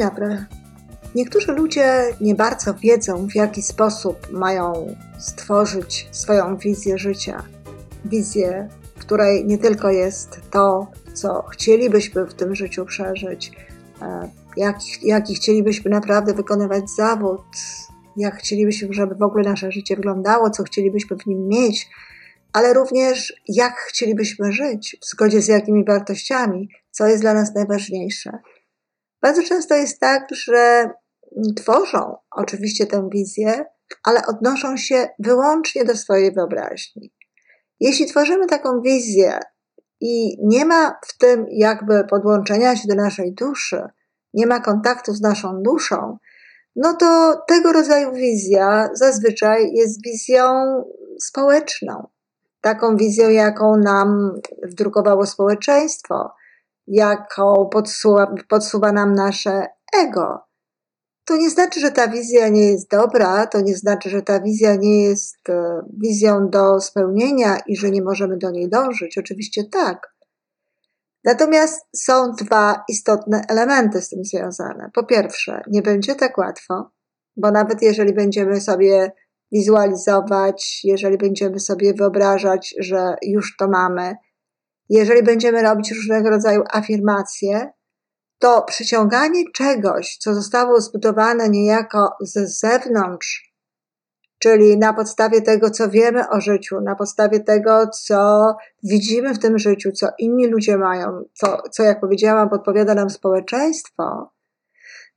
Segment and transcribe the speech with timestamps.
[0.00, 0.46] dobry.
[1.14, 7.42] Niektórzy ludzie nie bardzo wiedzą, w jaki sposób mają stworzyć swoją wizję życia.
[8.04, 13.52] Wizję, w której nie tylko jest to, co chcielibyśmy w tym życiu przeżyć,
[14.02, 17.42] e, jaki, jaki chcielibyśmy naprawdę wykonywać zawód,
[18.16, 21.88] jak chcielibyśmy, żeby w ogóle nasze życie wyglądało, co chcielibyśmy w nim mieć,
[22.52, 28.38] ale również jak chcielibyśmy żyć, w zgodzie z jakimi wartościami, co jest dla nas najważniejsze.
[29.22, 30.90] Bardzo często jest tak, że
[31.56, 33.64] tworzą oczywiście tę wizję,
[34.04, 37.12] ale odnoszą się wyłącznie do swojej wyobraźni.
[37.80, 39.38] Jeśli tworzymy taką wizję
[40.00, 43.82] i nie ma w tym jakby podłączenia się do naszej duszy,
[44.34, 46.18] nie ma kontaktu z naszą duszą,
[46.76, 50.44] no to tego rodzaju wizja zazwyczaj jest wizją
[51.20, 52.08] społeczną.
[52.60, 56.30] Taką wizją, jaką nam wdrukowało społeczeństwo,
[56.90, 59.66] jaką podsuwa, podsuwa nam nasze
[59.98, 60.38] ego.
[61.24, 64.76] To nie znaczy, że ta wizja nie jest dobra, to nie znaczy, że ta wizja
[64.76, 69.18] nie jest e, wizją do spełnienia i że nie możemy do niej dążyć.
[69.18, 70.14] Oczywiście tak.
[71.24, 74.90] Natomiast są dwa istotne elementy z tym związane.
[74.94, 76.90] Po pierwsze, nie będzie tak łatwo,
[77.36, 79.12] bo nawet jeżeli będziemy sobie
[79.52, 84.16] wizualizować, jeżeli będziemy sobie wyobrażać, że już to mamy,
[84.90, 87.72] jeżeli będziemy robić różnego rodzaju afirmacje,
[88.38, 93.54] to przyciąganie czegoś, co zostało zbudowane niejako ze zewnątrz,
[94.38, 98.52] czyli na podstawie tego, co wiemy o życiu, na podstawie tego, co
[98.82, 104.30] widzimy w tym życiu, co inni ludzie mają, co, co jak powiedziałam, podpowiada nam społeczeństwo,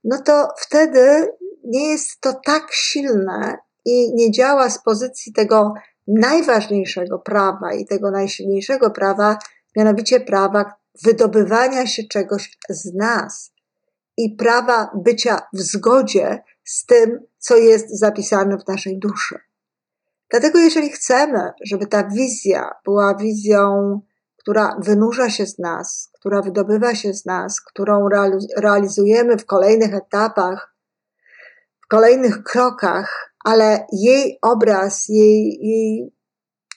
[0.03, 1.27] no to wtedy
[1.63, 5.73] nie jest to tak silne i nie działa z pozycji tego
[6.07, 9.37] najważniejszego prawa i tego najsilniejszego prawa,
[9.75, 10.73] mianowicie prawa
[11.03, 13.53] wydobywania się czegoś z nas
[14.17, 19.39] i prawa bycia w zgodzie z tym, co jest zapisane w naszej duszy.
[20.29, 23.99] Dlatego, jeżeli chcemy, żeby ta wizja była wizją,
[24.37, 28.09] która wynurza się z nas, która wydobywa się z nas, którą
[28.57, 30.75] realizujemy w kolejnych etapach,
[31.81, 36.13] w kolejnych krokach, ale jej obraz, jej, jej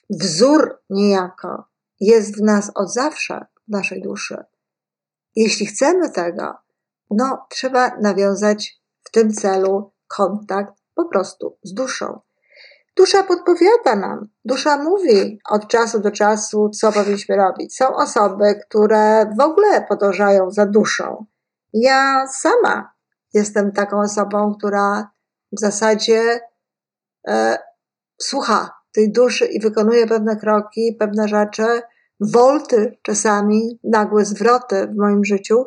[0.09, 4.43] wzór niejako jest w nas od zawsze, w naszej duszy.
[5.35, 6.53] Jeśli chcemy tego,
[7.11, 12.19] no trzeba nawiązać w tym celu kontakt po prostu z duszą.
[12.97, 17.75] Dusza podpowiada nam, dusza mówi od czasu do czasu, co powinniśmy robić.
[17.75, 21.25] Są osoby, które w ogóle podążają za duszą.
[21.73, 22.93] Ja sama
[23.33, 25.11] jestem taką osobą, która
[25.51, 26.39] w zasadzie
[27.27, 27.57] e,
[28.21, 31.81] słucha tej duszy i wykonuje pewne kroki, pewne rzeczy,
[32.19, 35.65] wolty czasami, nagłe zwroty w moim życiu,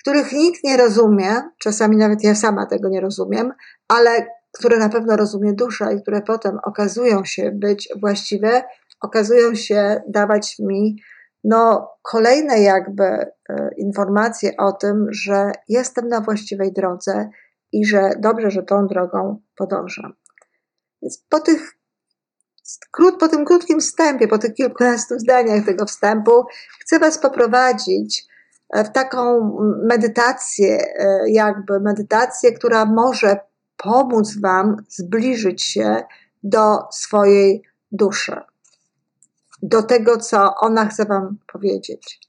[0.00, 3.52] których nikt nie rozumie, czasami nawet ja sama tego nie rozumiem,
[3.88, 4.26] ale
[4.58, 8.62] które na pewno rozumie dusza i które potem okazują się być właściwe,
[9.00, 10.96] okazują się dawać mi
[11.44, 13.30] no, kolejne jakby e,
[13.76, 17.30] informacje o tym, że jestem na właściwej drodze
[17.72, 20.12] i że dobrze, że tą drogą podążam.
[21.02, 21.77] Więc po tych
[22.90, 26.44] krót, po tym krótkim wstępie, po tych kilkunastu zdaniach tego wstępu,
[26.80, 28.26] chcę Was poprowadzić
[28.70, 29.50] e, w taką
[29.82, 33.40] medytację, e, jakby medytację, która może
[33.76, 36.02] pomóc Wam zbliżyć się
[36.42, 37.62] do swojej
[37.92, 38.40] duszy,
[39.62, 42.20] do tego, co ona chce Wam powiedzieć.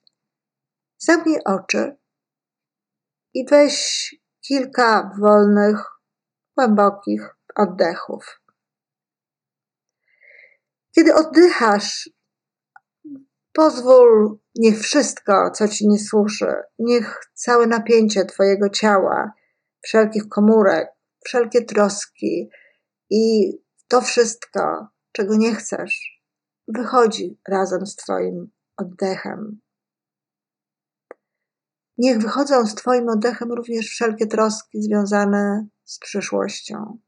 [0.97, 1.95] Zamknij oczy
[3.33, 5.85] i weź kilka wolnych,
[6.57, 8.38] głębokich oddechów.
[10.95, 12.09] Kiedy oddychasz,
[13.53, 19.31] pozwól, niech wszystko, co ci nie służy, niech całe napięcie Twojego ciała,
[19.81, 20.89] wszelkich komórek,
[21.25, 22.50] wszelkie troski
[23.09, 23.53] i
[23.88, 26.24] to wszystko, czego nie chcesz,
[26.68, 29.59] wychodzi razem z Twoim oddechem.
[31.97, 37.00] Niech wychodzą z Twoim oddechem również wszelkie troski związane z przyszłością.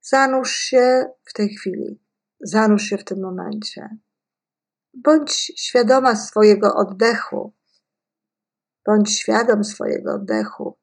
[0.00, 2.01] Zanurz się w tej chwili
[2.42, 3.98] Zanurz się w tym momencie.
[4.94, 7.54] Bądź świadoma swojego oddechu.
[8.86, 10.78] Bądź świadom swojego oddechu,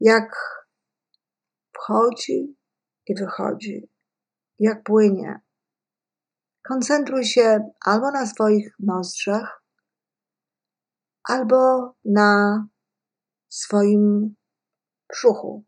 [0.00, 0.36] jak
[1.74, 2.56] wchodzi
[3.06, 3.90] i wychodzi,
[4.58, 5.40] jak płynie.
[6.68, 9.64] Koncentruj się albo na swoich nozdrzach,
[11.24, 12.66] albo na
[13.48, 14.34] swoim
[15.08, 15.64] brzuchu.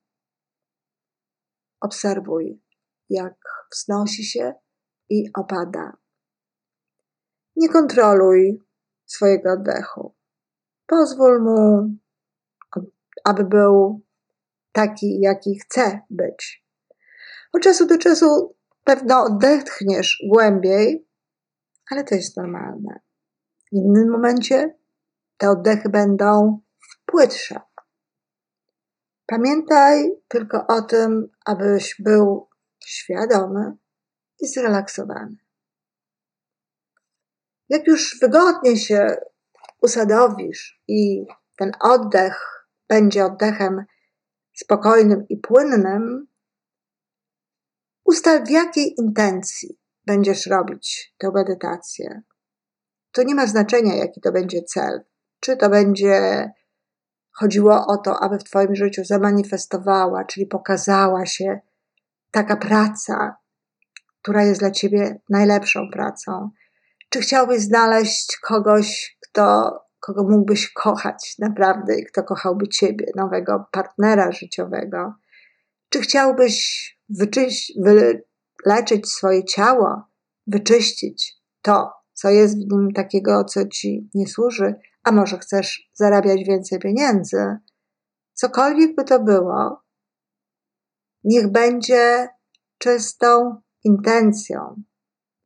[1.80, 2.62] Obserwuj,
[3.10, 3.34] jak
[3.72, 4.54] wznosi się
[5.10, 5.96] i opada.
[7.56, 8.62] Nie kontroluj
[9.06, 10.14] swojego oddechu.
[10.86, 11.90] Pozwól mu
[13.24, 14.00] aby był
[14.72, 16.64] taki, jaki chce być.
[17.52, 21.08] Od czasu do czasu pewno odetchniesz głębiej,
[21.90, 23.00] ale to jest normalne.
[23.72, 24.74] W innym momencie
[25.36, 26.60] te oddechy będą
[27.06, 27.60] płytsze.
[29.26, 32.48] Pamiętaj tylko o tym, abyś był
[32.84, 33.76] świadomy
[34.40, 35.36] i zrelaksowany.
[37.68, 39.16] Jak już wygodnie się
[39.82, 41.26] usadowisz i
[41.56, 43.84] ten oddech będzie oddechem
[44.54, 46.26] spokojnym i płynnym,
[48.04, 52.22] ustal w jakiej intencji będziesz robić tę medytację.
[53.12, 55.04] To nie ma znaczenia, jaki to będzie cel.
[55.40, 56.50] Czy to będzie
[57.32, 61.60] chodziło o to, aby w Twoim życiu zamanifestowała, czyli pokazała się
[62.30, 63.36] taka praca,
[64.22, 66.50] która jest dla Ciebie najlepszą pracą.
[67.08, 74.32] Czy chciałbyś znaleźć kogoś, kto, kogo mógłbyś kochać naprawdę i kto kochałby Ciebie, nowego partnera
[74.32, 75.14] życiowego?
[75.88, 76.86] Czy chciałbyś
[78.66, 80.02] wyleczyć swoje ciało,
[80.46, 84.74] wyczyścić to, co jest w nim takiego, co Ci nie służy?
[85.04, 87.56] A może chcesz zarabiać więcej pieniędzy?
[88.32, 89.82] Cokolwiek by to było,
[91.24, 92.28] niech będzie
[92.78, 94.82] czystą intencją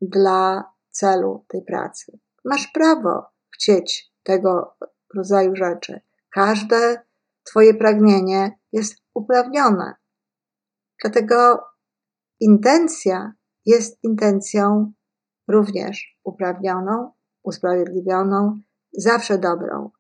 [0.00, 2.18] dla celu tej pracy.
[2.44, 4.76] Masz prawo chcieć tego
[5.14, 6.00] rodzaju rzeczy.
[6.30, 7.02] Każde
[7.44, 9.94] Twoje pragnienie jest uprawnione.
[11.02, 11.64] Dlatego
[12.40, 13.32] intencja
[13.66, 14.92] jest intencją
[15.48, 18.60] również uprawnioną, usprawiedliwioną,
[18.92, 19.90] zawsze dobrą.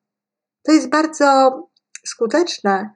[0.62, 1.50] To jest bardzo
[2.06, 2.94] skuteczne,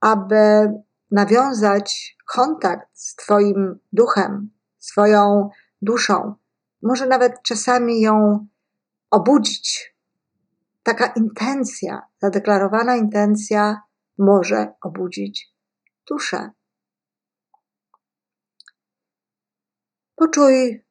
[0.00, 0.72] aby
[1.10, 5.50] nawiązać kontakt z Twoim duchem, swoją
[5.82, 6.34] duszą,
[6.82, 8.46] może nawet czasami ją
[9.10, 9.94] obudzić.
[10.82, 13.82] Taka intencja, zadeklarowana intencja
[14.18, 15.54] może obudzić
[16.08, 16.50] duszę.
[20.16, 20.84] Poczuj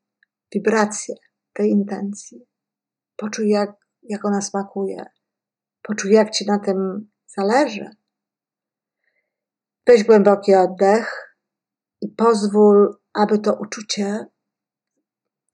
[0.54, 1.16] wibrację
[1.54, 2.48] tej intencji.
[3.16, 3.72] Poczuj, jak,
[4.04, 5.06] jak ona smakuje.
[5.81, 7.90] Poczuj, jak ci na tym zależy.
[9.88, 11.38] Weź głęboki oddech
[12.01, 14.25] i pozwól, aby to uczucie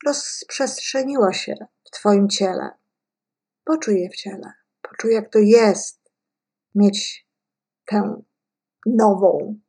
[0.06, 2.69] rozprzestrzeniło się w Twoim ciele.
[3.63, 4.54] Poczuj je w ciele.
[4.81, 6.12] Poczuj, jak to jest
[6.75, 7.27] mieć
[7.86, 8.21] tę
[8.86, 9.60] nową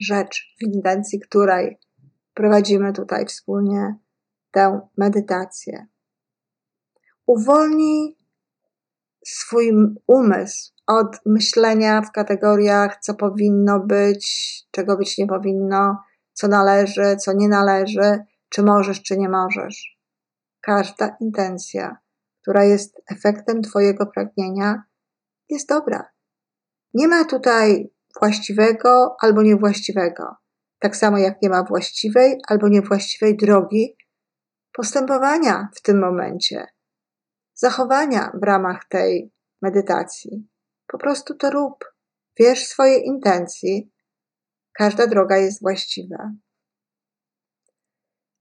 [0.00, 1.78] rzecz, w intencji której
[2.34, 3.96] prowadzimy tutaj wspólnie
[4.50, 5.86] tę medytację.
[7.26, 8.16] Uwolnij
[9.26, 9.72] swój
[10.06, 14.26] umysł od myślenia w kategoriach, co powinno być,
[14.70, 15.96] czego być nie powinno,
[16.32, 18.18] co należy, co nie należy,
[18.48, 19.98] czy możesz, czy nie możesz.
[20.60, 21.96] Każda intencja,
[22.42, 24.82] która jest efektem Twojego pragnienia,
[25.48, 26.08] jest dobra.
[26.94, 30.36] Nie ma tutaj właściwego albo niewłaściwego.
[30.78, 33.96] Tak samo jak nie ma właściwej albo niewłaściwej drogi
[34.72, 36.66] postępowania w tym momencie,
[37.54, 40.48] zachowania w ramach tej medytacji.
[40.86, 41.84] Po prostu to rób.
[42.38, 43.92] Wierz swoje intencji.
[44.72, 46.32] Każda droga jest właściwa.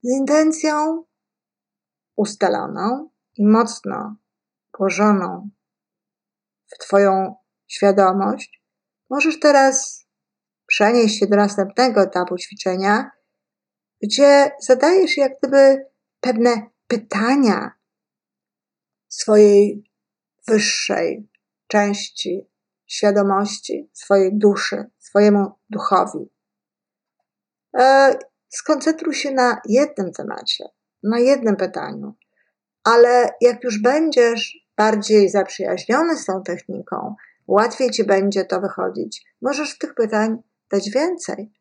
[0.04, 1.04] Z intencją
[2.16, 4.16] ustaloną i mocno
[4.78, 5.50] włożoną
[6.68, 7.36] w Twoją
[7.68, 8.64] świadomość,
[9.10, 10.06] możesz teraz
[10.66, 13.12] przenieść się do następnego etapu ćwiczenia,
[14.02, 15.86] gdzie zadajesz jak gdyby
[16.20, 17.72] pewne pytania
[19.08, 19.84] swojej
[20.48, 21.30] wyższej
[21.68, 22.50] części
[22.88, 26.30] świadomości, swojej duszy, swojemu duchowi.
[27.80, 28.16] E,
[28.50, 30.66] skoncentruj się na jednym temacie,
[31.04, 32.14] na jednym pytaniu,
[32.84, 37.16] ale jak już będziesz bardziej zaprzyjaźniony z tą techniką,
[37.48, 39.26] łatwiej ci będzie to wychodzić.
[39.42, 40.38] Możesz tych pytań
[40.72, 41.52] dać więcej.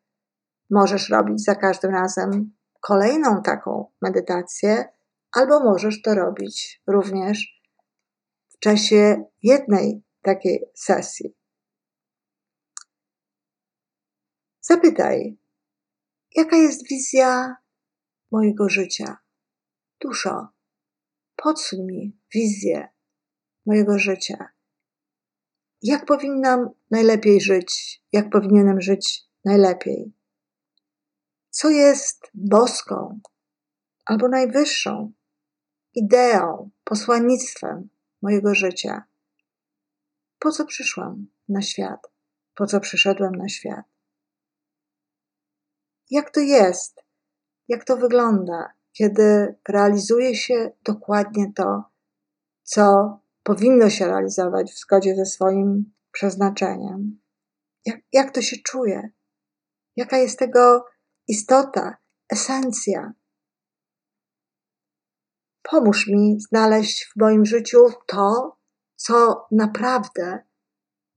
[0.69, 4.85] Możesz robić za każdym razem kolejną taką medytację,
[5.31, 7.61] albo możesz to robić również
[8.49, 11.40] w czasie jednej takiej sesji.
[14.71, 15.37] Zapytaj,
[16.35, 17.55] jaka jest wizja
[18.31, 19.17] mojego życia?
[20.01, 20.47] Duszo,
[21.35, 22.89] podsuń mi wizję
[23.65, 24.49] mojego życia.
[25.81, 28.01] Jak powinnam najlepiej żyć?
[28.11, 30.13] Jak powinienem żyć najlepiej?
[31.49, 33.19] Co jest boską
[34.05, 35.11] albo najwyższą
[35.95, 37.89] ideą, posłannictwem
[38.21, 39.03] mojego życia?
[40.39, 41.99] Po co przyszłam na świat?
[42.55, 43.90] Po co przyszedłem na świat?
[46.11, 47.03] Jak to jest?
[47.67, 51.83] Jak to wygląda, kiedy realizuje się dokładnie to,
[52.63, 57.21] co powinno się realizować w zgodzie ze swoim przeznaczeniem?
[57.85, 59.09] Jak, jak to się czuje?
[59.95, 60.85] Jaka jest tego
[61.27, 61.97] istota,
[62.33, 63.13] esencja?
[65.61, 68.57] Pomóż mi znaleźć w moim życiu to,
[68.95, 70.43] co naprawdę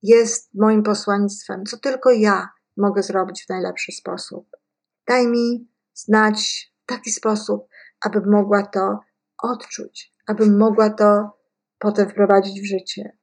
[0.02, 4.63] jest moim posłannictwem, co tylko ja mogę zrobić w najlepszy sposób.
[5.06, 7.68] Daj mi znać w taki sposób,
[8.00, 9.00] abym mogła to
[9.42, 11.38] odczuć, abym mogła to
[11.78, 13.16] potem wprowadzić w życie.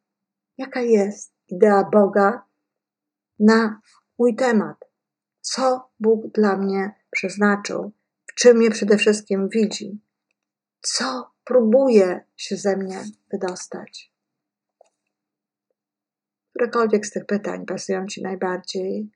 [0.58, 2.46] Jaka jest idea Boga
[3.40, 3.82] na
[4.20, 4.78] mój temat?
[5.42, 7.92] Co Bóg dla mnie przeznaczył?
[8.26, 10.02] W czym mnie przede wszystkim widzi?
[10.82, 14.14] Co próbuje się ze mnie wydostać?
[16.50, 19.12] Którekolwiek z tych pytań pasują Ci najbardziej,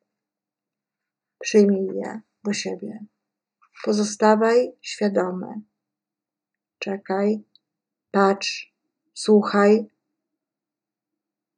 [1.39, 3.05] przyjmij je do siebie.
[3.85, 5.47] Pozostawaj świadomy.
[6.79, 7.43] Czekaj,
[8.11, 8.73] patrz,
[9.13, 9.85] słuchaj.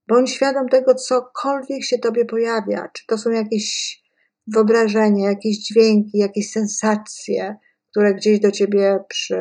[0.08, 2.90] Bądź świadom tego, cokolwiek się Tobie pojawia.
[2.94, 4.00] Czy to są jakieś
[4.48, 7.56] wyobrażenia, jakieś dźwięki, jakieś sensacje,
[7.92, 9.40] które gdzieś do Ciebie przy,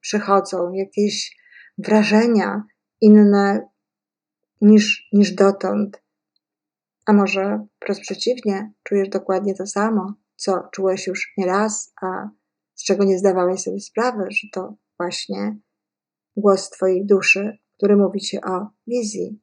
[0.00, 1.36] przychodzą, jakieś
[1.78, 2.62] wrażenia
[3.00, 3.68] inne
[4.60, 6.02] niż, niż dotąd.
[7.06, 12.28] A może wprost przeciwnie, czujesz dokładnie to samo, co czułeś już nieraz, a
[12.74, 15.58] z czego nie zdawałeś sobie sprawy, że to właśnie
[16.36, 19.40] głos Twojej duszy, który mówi Ci o wizji.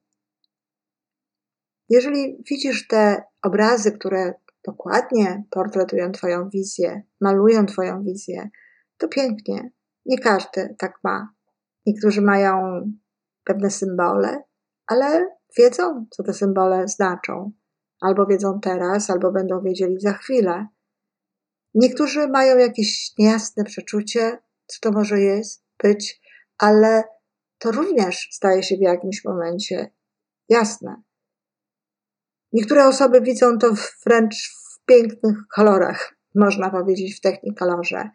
[1.89, 4.33] Jeżeli widzisz te obrazy, które
[4.67, 8.49] dokładnie portretują Twoją wizję, malują Twoją wizję,
[8.97, 9.71] to pięknie.
[10.05, 11.33] Nie każdy tak ma.
[11.85, 12.81] Niektórzy mają
[13.43, 14.43] pewne symbole,
[14.87, 17.51] ale wiedzą, co te symbole znaczą.
[18.01, 20.67] Albo wiedzą teraz, albo będą wiedzieli za chwilę.
[21.75, 24.37] Niektórzy mają jakieś niejasne przeczucie,
[24.67, 26.21] co to może jest, być,
[26.57, 27.03] ale
[27.57, 29.91] to również staje się w jakimś momencie
[30.49, 31.01] jasne.
[32.53, 33.73] Niektóre osoby widzą to
[34.05, 38.09] wręcz w pięknych kolorach, można powiedzieć w technikolorze.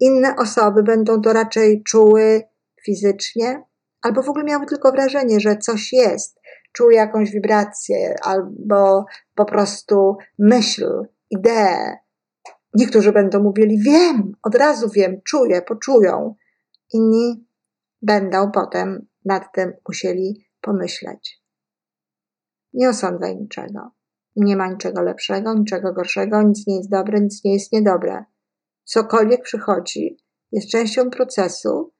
[0.00, 2.42] Inne osoby będą to raczej czuły
[2.84, 3.62] fizycznie,
[4.02, 6.40] albo w ogóle miały tylko wrażenie, że coś jest,
[6.72, 11.96] czuły jakąś wibrację, albo po prostu myśl, ideę.
[12.74, 16.34] Niektórzy będą mówili, wiem, od razu wiem, czuję, poczują.
[16.92, 17.46] Inni
[18.02, 21.42] będą potem nad tym musieli pomyśleć.
[22.72, 23.90] Nie osądzaj niczego.
[24.36, 28.24] Nie ma niczego lepszego, niczego gorszego, nic nie jest dobre, nic nie jest niedobre.
[28.84, 30.16] Cokolwiek przychodzi,
[30.52, 31.92] jest częścią procesu,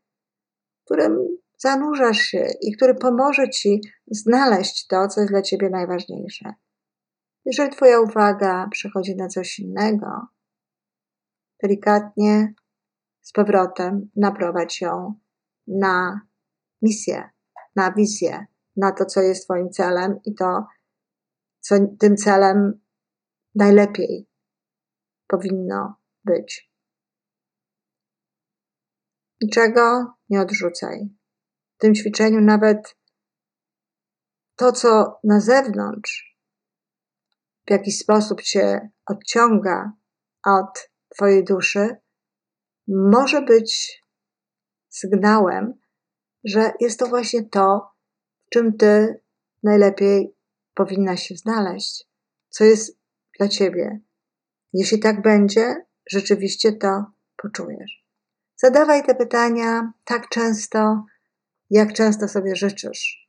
[0.80, 1.18] w którym
[1.58, 6.54] zanurzasz się i który pomoże ci znaleźć to, co jest dla ciebie najważniejsze.
[7.44, 10.06] Jeżeli Twoja uwaga przechodzi na coś innego,
[11.62, 12.54] delikatnie
[13.20, 15.14] z powrotem naprowadź ją
[15.66, 16.20] na
[16.82, 17.30] misję,
[17.76, 18.46] na wizję,
[18.76, 20.66] na to, co jest Twoim celem i to,
[21.60, 22.80] co tym celem
[23.54, 24.28] najlepiej
[25.26, 26.70] powinno być.
[29.42, 31.08] Niczego nie odrzucaj.
[31.76, 32.96] W tym ćwiczeniu nawet
[34.56, 36.38] to, co na zewnątrz
[37.66, 39.92] w jakiś sposób cię odciąga
[40.46, 41.96] od Twojej duszy,
[42.88, 44.02] może być
[44.88, 45.74] sygnałem,
[46.44, 47.90] że jest to właśnie to,
[48.46, 49.20] w czym Ty
[49.62, 50.34] najlepiej
[50.74, 52.08] powinnaś się znaleźć,
[52.48, 52.98] co jest
[53.38, 54.00] dla Ciebie.
[54.72, 57.04] Jeśli tak będzie, rzeczywiście to
[57.36, 58.04] poczujesz.
[58.56, 61.04] Zadawaj te pytania tak często,
[61.70, 63.28] jak często sobie życzysz,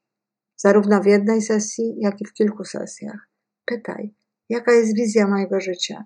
[0.55, 3.29] zarówno w jednej sesji, jak i w kilku sesjach.
[3.65, 4.13] Pytaj,
[4.49, 6.05] jaka jest wizja mojego życia,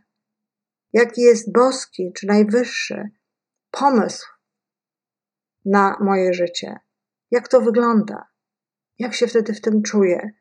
[0.93, 3.09] jaki jest boski czy najwyższy
[3.71, 4.27] pomysł
[5.65, 6.79] na moje życie,
[7.31, 8.27] jak to wygląda,
[8.99, 10.31] jak się wtedy w tym czuję,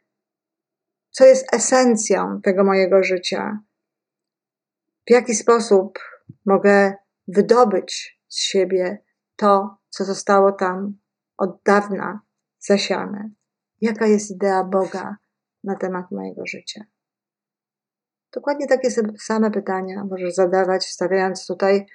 [1.10, 3.58] co jest esencją tego mojego życia,
[5.08, 5.98] w jaki sposób
[6.46, 6.94] mogę
[7.28, 9.04] wydobyć z siebie
[9.36, 10.98] to, co zostało tam
[11.36, 12.20] od dawna
[12.58, 13.30] zasiane.
[13.80, 15.16] Jaka jest idea Boga
[15.64, 16.84] na temat mojego życia?
[18.34, 21.86] Dokładnie takie same pytania możesz zadawać, wstawiając tutaj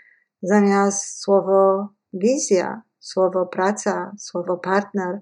[0.41, 5.21] zamiast słowo wizja, słowo praca, słowo partner,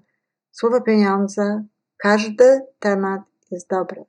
[0.50, 1.64] słowo pieniądze.
[1.96, 3.20] Każdy temat
[3.50, 4.04] jest dobry.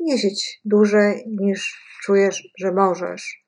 [0.00, 3.44] Nie siedź dłużej niż czujesz, że możesz.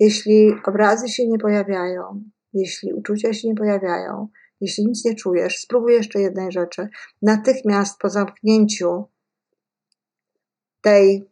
[0.00, 4.28] Jeśli obrazy się nie pojawiają, jeśli uczucia się nie pojawiają,
[4.60, 6.88] jeśli nic nie czujesz, spróbuj jeszcze jednej rzeczy.
[7.22, 9.04] Natychmiast po zamknięciu
[10.80, 11.30] tej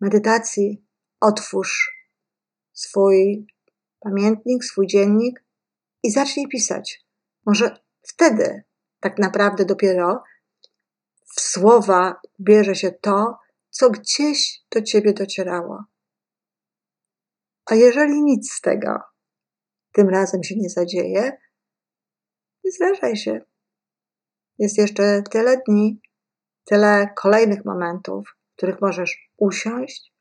[0.00, 0.84] medytacji
[1.20, 1.98] otwórz
[2.72, 3.46] swój
[4.00, 5.44] pamiętnik, swój dziennik
[6.02, 7.04] i zacznij pisać.
[7.46, 7.76] Może
[8.08, 8.64] Wtedy
[9.00, 10.24] tak naprawdę dopiero
[11.36, 13.38] w słowa bierze się to,
[13.70, 15.84] co gdzieś do ciebie docierało.
[17.66, 19.00] A jeżeli nic z tego
[19.92, 21.38] tym razem się nie zadzieje,
[22.64, 23.40] nie zrażaj się.
[24.58, 26.00] Jest jeszcze tyle dni,
[26.64, 30.12] tyle kolejnych momentów, w których możesz usiąść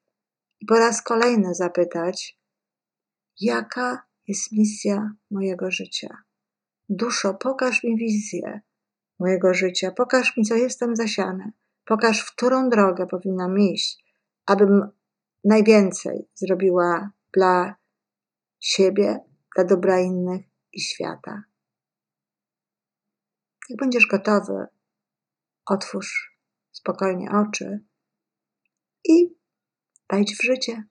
[0.59, 2.39] i po raz kolejny zapytać,
[3.39, 6.17] jaka jest misja mojego życia.
[6.89, 8.61] Duszo, pokaż mi wizję
[9.19, 11.51] mojego życia, pokaż mi, co jestem zasiane,
[11.85, 14.05] pokaż, w którą drogę powinnam iść,
[14.45, 14.89] abym
[15.43, 17.75] najwięcej zrobiła dla
[18.59, 19.19] siebie,
[19.57, 21.43] dla dobra innych i świata.
[23.69, 24.65] Jak będziesz gotowy,
[25.65, 26.37] otwórz
[26.71, 27.85] spokojnie oczy
[29.03, 29.35] i
[30.09, 30.83] wejdź w życie.